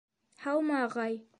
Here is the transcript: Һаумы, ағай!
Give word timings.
Һаумы, 0.45 0.75
ағай! 0.87 1.21